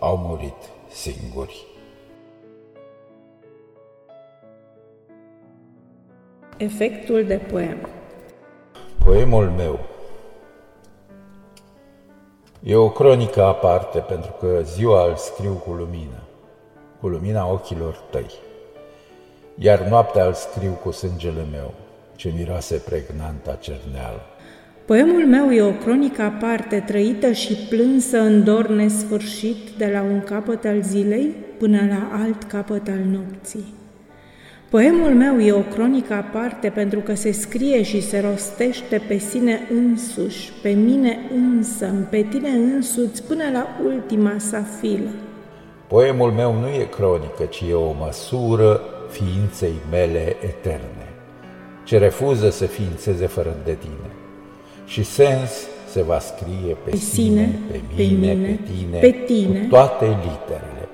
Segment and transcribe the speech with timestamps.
[0.00, 1.66] au murit singuri.
[6.56, 7.88] Efectul de poem
[9.04, 9.78] Poemul meu
[12.62, 16.22] e o cronică aparte pentru că ziua îl scriu cu lumină,
[17.00, 18.30] cu lumina ochilor tăi,
[19.58, 21.74] iar noaptea îl scriu cu sângele meu,
[22.16, 24.20] ce miroase pregnanta cerneală.
[24.90, 30.20] Poemul meu e o cronică aparte, trăită și plânsă în dor nesfârșit de la un
[30.20, 33.74] capăt al zilei până la alt capăt al nopții.
[34.70, 39.60] Poemul meu e o cronică aparte pentru că se scrie și se rostește pe sine
[39.70, 45.10] însuși, pe mine însă, pe tine însuți, până la ultima sa filă.
[45.86, 51.08] Poemul meu nu e cronică, ci e o măsură ființei mele eterne,
[51.84, 54.10] ce refuză să ființeze fără de tine.
[54.90, 55.50] Și sens
[55.88, 59.66] se va scrie pe, pe sine, pe mine, pe, mine, pe tine, pe tine, cu
[59.68, 60.88] toate literele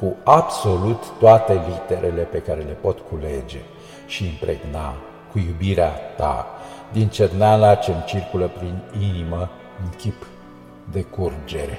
[0.00, 3.58] cu absolut toate literele pe care le pot culege
[4.06, 4.94] și impregna
[5.32, 6.46] cu iubirea ta
[6.92, 8.78] din cerneala ce-mi circulă prin
[9.10, 9.50] inimă
[9.82, 10.26] în chip
[10.92, 11.78] de curgere.